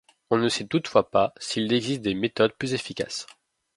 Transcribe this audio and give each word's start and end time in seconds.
On 0.31 0.37
ne 0.39 0.49
sait 0.49 0.65
toutefois 0.65 1.11
pas 1.11 1.31
s'il 1.37 1.71
existe 1.71 2.01
des 2.01 2.15
méthodes 2.15 2.55
plus 2.57 2.73
efficaces. 2.73 3.27